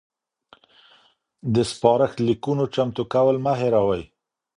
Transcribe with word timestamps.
د 1.53 1.55
سپارښت 1.71 2.17
لیکونو 2.27 2.63
چمتو 2.75 3.03
کول 3.13 3.35
مه 3.45 3.53
هیروئ. 3.61 4.01